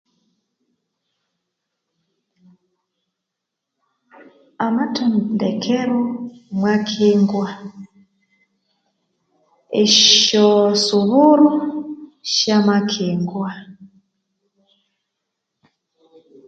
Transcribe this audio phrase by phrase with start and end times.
[4.65, 6.01] Amathendekero
[6.57, 7.47] mwa kingwa
[9.83, 11.49] esyoo suburu
[12.33, 13.49] sya makingwa